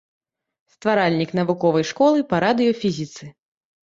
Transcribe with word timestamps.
Стваральнік 0.75 1.33
навуковай 1.39 1.85
школы 1.89 2.23
па 2.31 2.39
радыёфізіцы. 2.45 3.29